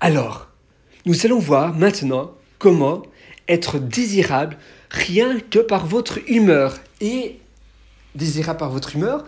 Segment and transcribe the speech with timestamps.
[0.00, 0.48] Alors,
[1.06, 3.02] nous allons voir maintenant comment
[3.48, 4.56] être désirable
[4.90, 6.78] rien que par votre humeur.
[7.00, 7.38] Et
[8.14, 9.24] désirable par votre humeur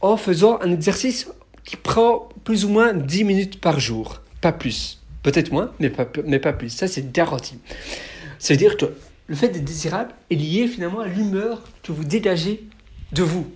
[0.00, 1.28] en faisant un exercice
[1.64, 4.20] qui prend plus ou moins 10 minutes par jour.
[4.40, 5.00] Pas plus.
[5.22, 6.68] Peut-être moins, mais pas, plus.
[6.68, 7.58] Ça, c'est garanti.
[8.38, 8.86] C'est-à-dire que
[9.26, 12.64] le fait d'être désirable est lié finalement à l'humeur que vous dégagez
[13.12, 13.50] de vous.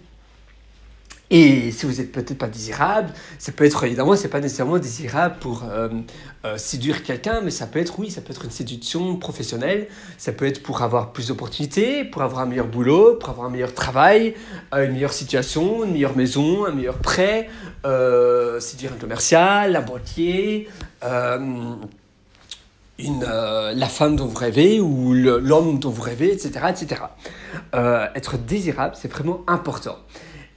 [1.30, 5.36] Et si vous n'êtes peut-être pas désirable, ça peut être évidemment, c'est pas nécessairement désirable
[5.40, 5.90] pour euh,
[6.46, 10.32] euh, séduire quelqu'un, mais ça peut être, oui, ça peut être une séduction professionnelle, ça
[10.32, 13.74] peut être pour avoir plus d'opportunités, pour avoir un meilleur boulot, pour avoir un meilleur
[13.74, 14.34] travail,
[14.74, 17.50] euh, une meilleure situation, une meilleure maison, un meilleur prêt,
[18.60, 20.68] séduire un commercial, un banquier,
[22.98, 26.66] une, la femme dont vous rêvez ou l'homme dont vous rêvez, etc.
[26.70, 27.02] etc.
[28.14, 29.96] être désirable, c'est vraiment important.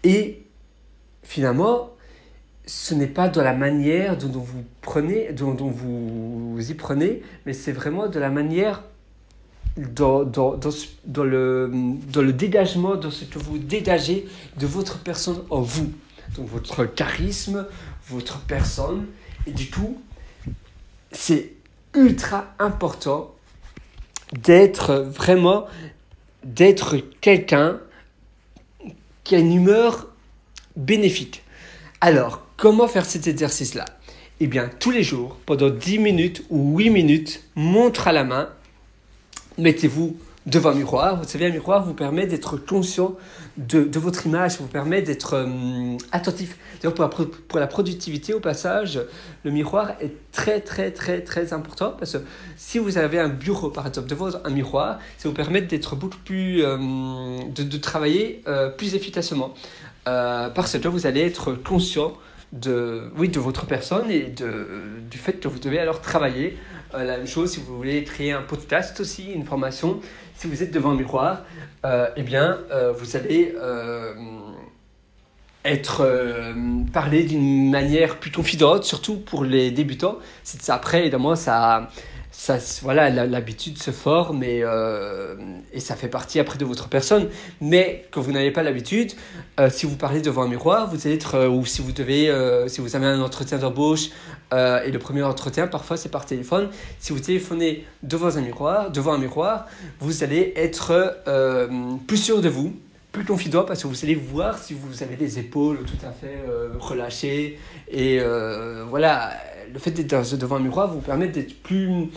[0.04, 0.46] Et
[1.24, 1.92] finalement,
[2.66, 7.72] ce n'est pas de la manière dont, vous prenez, dont, vous y prenez, mais c'est
[7.72, 8.84] vraiment de la manière
[9.78, 10.58] dans, dans,
[11.06, 11.72] dans, le,
[12.12, 14.28] dans le dégagement, dans ce que vous dégagez
[14.58, 15.92] de votre personne en vous.
[16.36, 17.66] Donc votre charisme,
[18.08, 19.06] votre personne.
[19.48, 20.02] Et du coup,
[21.12, 21.54] c'est
[21.94, 23.34] ultra important
[24.34, 25.66] d'être vraiment,
[26.44, 27.80] d'être quelqu'un
[29.24, 30.11] qui a une humeur
[30.76, 31.44] bénéfique.
[32.00, 33.86] Alors, comment faire cet exercice-là?
[34.40, 38.50] Eh bien, tous les jours, pendant 10 minutes ou 8 minutes, montre à la main,
[39.58, 41.18] mettez-vous devant un miroir.
[41.18, 43.16] Vous savez, un miroir vous permet d'être conscient
[43.58, 46.58] de, votre image, vous permet d'être euh, attentif.
[46.82, 49.00] D'ailleurs, pour, la, productivité, au passage,
[49.44, 52.18] le miroir est très, très, très, très important parce que
[52.58, 56.18] si vous avez un bureau, par exemple, devant un miroir, ça vous permet d'être beaucoup
[56.26, 56.64] plus.
[56.64, 56.78] Euh,
[57.54, 59.54] de, travailler euh, plus efficacement.
[60.08, 62.14] Euh, parce que vous allez être conscient
[62.54, 64.68] de, oui, de votre personne et de,
[65.10, 66.58] du fait que vous devez alors travailler.
[66.94, 70.02] Euh, la même chose si vous voulez créer un podcast aussi, une formation,
[70.36, 71.44] si vous êtes devant un miroir,
[71.86, 72.60] euh, eh bien,
[72.98, 73.54] vous allez
[75.64, 76.56] être
[76.92, 80.18] parlé d'une manière plus confidente, surtout pour les débutants.
[80.44, 81.90] C'est après, évidemment, ça
[82.32, 85.36] ça, voilà, l'habitude se forme et, euh,
[85.74, 87.28] et, ça fait partie après de votre personne.
[87.60, 89.12] Mais quand vous n'avez pas l'habitude,
[89.60, 92.32] euh, si vous parlez devant un miroir, vous allez être, euh, ou si vous devez,
[92.68, 94.10] si vous avez un entretien d'embauche
[94.54, 96.70] et le premier entretien, parfois c'est par téléphone.
[97.00, 99.66] Si vous téléphonez devant un miroir, devant un miroir,
[100.00, 101.18] vous allez être
[102.08, 102.74] plus sûr de vous,
[103.12, 106.40] plus confident parce que vous allez voir si vous avez les épaules tout à fait
[106.80, 107.60] relâchées
[107.90, 108.20] et
[108.90, 109.32] voilà
[109.74, 112.10] le fait d'être devant un miroir vous permet d'être plus.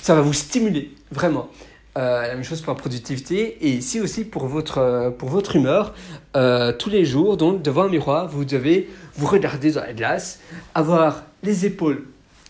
[0.00, 1.48] Ça va vous stimuler, vraiment.
[1.96, 5.94] Euh, la même chose pour la productivité et ici aussi pour votre, euh, pour humeur.
[6.34, 10.40] Euh, tous les jours, donc devant un miroir, vous devez vous regarder dans la glace,
[10.74, 12.04] avoir les épaules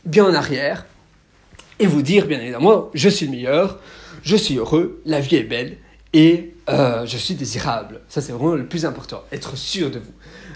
[0.06, 0.86] bien en arrière
[1.78, 3.80] et vous dire bien évidemment, je suis le meilleur,
[4.22, 5.76] je suis heureux, la vie est belle
[6.14, 8.00] et je suis désirable.
[8.08, 10.12] Ça c'est vraiment le plus important, être sûr de vous.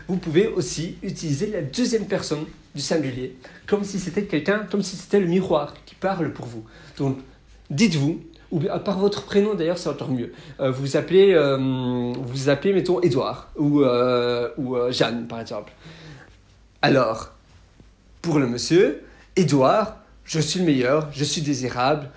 [0.09, 3.37] Vous pouvez aussi utiliser la deuxième personne du singulier,
[3.67, 6.65] comme si c'était quelqu'un, comme si c'était le miroir qui parle pour vous.
[6.97, 7.19] Donc,
[7.69, 8.19] dites-vous,
[8.51, 10.33] ou par votre prénom d'ailleurs, c'est encore mieux.
[10.61, 15.73] Euh, vous appelez, euh, vous appelez, mettons, Édouard ou, euh, ou Jeanne, par exemple.
[16.81, 17.33] Alors,
[18.23, 19.05] pour le monsieur,
[19.37, 22.09] Édouard, je suis le meilleur, je suis désirable,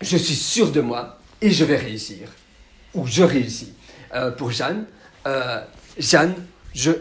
[0.00, 2.28] je suis sûr de moi et je vais réussir.
[2.94, 3.72] Ou je réussis.
[4.36, 4.84] pour Jeanne,
[6.00, 6.34] Jeanne,
[6.74, 6.92] je,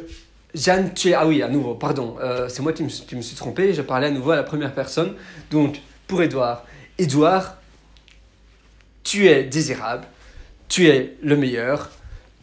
[0.54, 1.14] Jeanne, tu es...
[1.14, 2.18] Ah oui, à nouveau, pardon.
[2.22, 3.74] Euh, c'est moi qui me, suis trompé.
[3.74, 5.16] Je parlais à nouveau à la première personne.
[5.52, 6.66] Donc, pour Edouard.
[6.98, 7.58] Edouard,
[9.04, 10.06] tu es désirable.
[10.68, 11.90] Tu es le meilleur.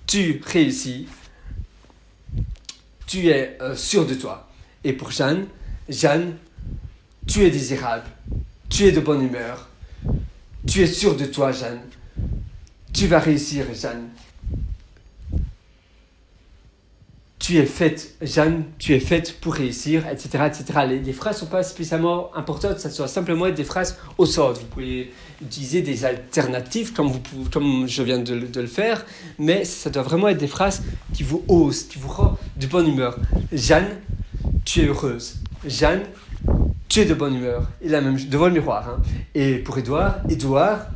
[0.07, 1.09] Tu réussis.
[3.07, 4.49] Tu es euh, sûr de toi.
[4.83, 5.47] Et pour Jeanne,
[5.89, 6.37] Jeanne,
[7.27, 8.07] tu es désirable.
[8.69, 9.69] Tu es de bonne humeur.
[10.67, 11.81] Tu es sûr de toi, Jeanne.
[12.93, 14.09] Tu vas réussir, Jeanne.
[17.47, 20.47] Tu es faite, Jeanne, tu es faite pour réussir, etc.
[20.49, 20.81] etc.
[21.05, 24.55] Les, phrases ne sont pas spécialement importantes, ça doit simplement être des phrases au sort.
[24.55, 29.07] Vous pouvez utiliser des alternatives comme, vous, comme je viens de, le faire,
[29.39, 30.83] mais ça doit vraiment être des phrases
[31.15, 33.17] qui vous haussent, qui vous rendent de bonne humeur.
[33.53, 34.01] Jeanne,
[34.65, 35.37] tu es heureuse.
[35.65, 36.03] Jeanne,
[36.89, 37.71] tu es de bonne humeur.
[37.81, 38.89] Et la même devant le miroir.
[38.89, 39.03] Hein.
[39.37, 40.89] Et pour Edouard, Edouard,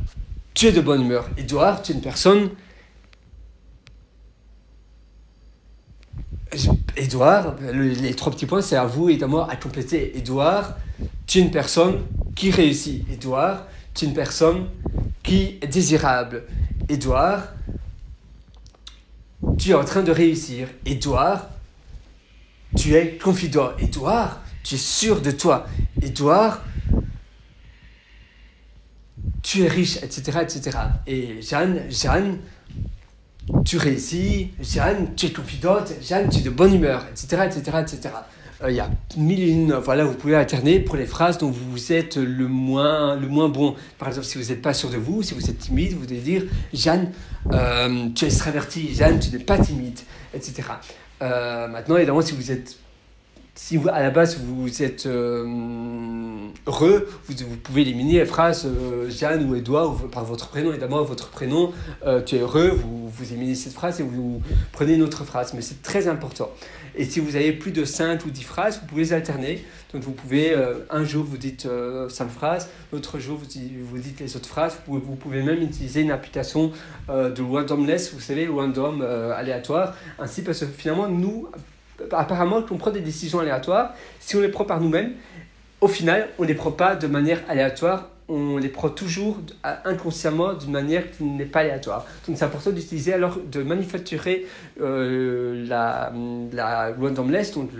[0.53, 1.29] tu es de bonne humeur.
[1.37, 2.49] Edouard, tu es une personne
[6.97, 10.17] Edouard, les trois petits points, c'est à vous évidemment à compléter.
[10.17, 10.77] Edouard,
[11.25, 12.01] tu es une personne
[12.35, 13.09] qui réussit.
[13.11, 14.67] Edouard, tu es une personne
[15.23, 16.43] qui est désirable.
[16.89, 17.43] Edouard,
[19.57, 20.67] tu es en train de réussir.
[20.85, 21.49] Edouard,
[22.77, 23.71] tu es confident.
[23.79, 25.67] Edouard, tu es sûr de toi.
[26.01, 26.61] Edouard,
[29.41, 30.77] tu es riche, etc., etc.
[31.07, 32.39] Et Jeanne, Jeanne,
[33.65, 38.09] tu réussis, Jeanne, tu es confidente, Jeanne, tu es de bonne humeur, etc., etc., etc.
[38.67, 41.91] Il y a mille et une, voilà, vous pouvez alterner pour les phrases dont vous
[41.91, 43.75] êtes le moins, le moins bon.
[43.97, 46.19] Par exemple, si vous n'êtes pas sûr de vous, si vous êtes timide, vous devez
[46.19, 47.11] dire Jeanne,
[47.51, 49.99] euh, tu es extraverti, Jeanne, tu n'es pas timide,
[50.33, 50.61] etc.
[51.23, 52.77] Euh, maintenant, évidemment, si vous êtes
[53.53, 55.45] si vous, à la base vous êtes euh,
[56.67, 60.69] heureux, vous, vous, pouvez éliminer la phrase euh, Jeanne ou Edouard par votre prénom.
[60.69, 61.73] Évidemment, votre prénom,
[62.05, 65.53] euh, tu es heureux, vous, vous éliminez cette phrase et vous, prenez une autre phrase.
[65.53, 66.49] Mais c'est très important.
[66.95, 69.65] Et si vous avez plus de 5 ou 10 phrases, vous pouvez les alterner.
[69.93, 70.53] Donc vous pouvez,
[70.89, 71.65] un jour vous dites
[72.09, 73.45] 5 phrases, l'autre jour vous
[73.85, 74.73] vous dites, les autres phrases.
[74.73, 76.71] Vous pouvez, vous pouvez même utiliser une application
[77.07, 79.95] de randomness, vous savez, random aléatoire.
[80.19, 81.47] Ainsi, parce que finalement, nous,
[82.11, 85.13] apparemment, qu'on prend des décisions aléatoires, si on les prend par nous-mêmes,
[85.81, 89.39] au final, on ne les prend pas de manière aléatoire, on les prend toujours
[89.83, 92.05] inconsciemment d'une manière qui n'est pas aléatoire.
[92.27, 94.45] Donc c'est important d'utiliser alors de manufacturer
[94.79, 96.13] euh, la,
[96.53, 97.71] la randomness, donc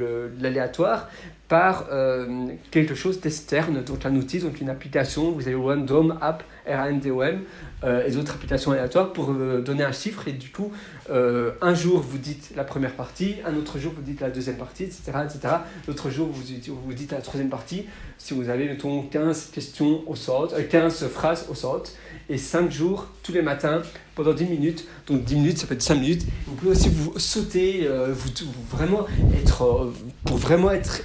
[0.42, 1.10] l'aléatoire,
[1.52, 6.46] par euh, quelque chose d'externe, donc un outil, donc une application, vous avez Random App,
[6.66, 7.42] R-A-N-D-O-M,
[7.84, 10.72] euh, et d'autres applications aléatoires pour euh, donner un chiffre, et du coup,
[11.10, 14.84] un jour vous dites la première partie, un autre jour vous dites la deuxième partie,
[14.84, 15.12] etc.
[15.26, 15.56] etc.
[15.90, 16.42] L'autre jour vous,
[16.86, 17.86] vous dites la troisième partie,
[18.18, 21.84] si vous avez, mettons, 15 questions au sort, 15 phrases au sort,
[22.30, 23.82] et 5 jours, tous les matins,
[24.16, 27.20] pendant 10 minutes, donc 10 minutes, ça peut être 5 minutes, vous pouvez aussi vous
[27.20, 28.32] sauter, vous,
[28.70, 29.92] vraiment être,
[30.24, 31.02] pour vraiment être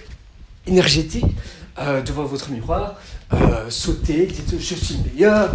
[0.66, 1.26] énergétique
[1.78, 2.96] euh, devant votre miroir,
[3.32, 5.52] euh, sautez, dites je suis le meilleur.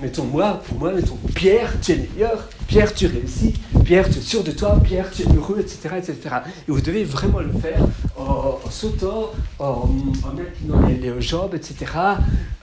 [0.00, 3.54] Mettons moi, pour moi, mettons Pierre, tu es le meilleur, Pierre, tu réussis,
[3.84, 5.96] Pierre, tu es sûr de toi, Pierre, tu es heureux, etc.
[5.98, 6.36] etc.
[6.66, 7.80] Et vous devez vraiment le faire
[8.16, 11.92] en, sautant, en, en les, les, jambes, etc.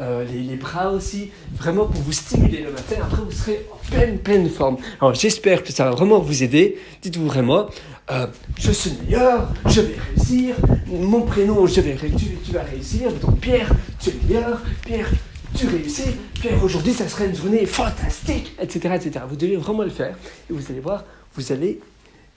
[0.02, 2.96] Euh, les, les, bras aussi, vraiment pour vous stimuler le matin.
[3.02, 4.78] Après, vous serez en pleine, pleine forme.
[5.00, 6.78] Alors, j'espère que ça va vraiment vous aider.
[7.02, 7.68] Dites-vous vraiment,
[8.12, 8.28] euh,
[8.58, 10.56] je suis le meilleur, je vais réussir,
[10.88, 13.70] mon prénom, je vais tu, tu vas réussir, donc Pierre,
[14.00, 15.10] tu es le meilleur, Pierre,
[15.56, 19.26] tu réussis, Pierre, aujourd'hui, ça serait une journée fantastique, etc., etc.
[19.30, 20.16] Vous devez vraiment le faire,
[20.50, 21.04] et vous allez voir,
[21.36, 21.80] vous allez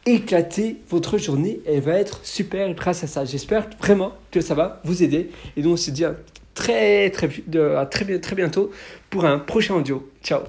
[0.04, 3.25] éclater votre journée, elle va être super grâce à ça.
[3.25, 6.14] J'espère vraiment que ça va vous aider, et donc on se dit à
[6.54, 7.30] très, très,
[7.78, 8.70] à très, très bientôt
[9.08, 10.06] pour un prochain audio.
[10.22, 10.42] Ciao